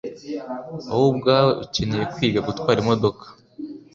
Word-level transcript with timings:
Wowe 0.89 1.07
ubwawe 1.13 1.51
ukeneye 1.63 2.03
kwiga 2.13 2.39
gutwara 2.47 2.77
imodoka. 2.83 3.25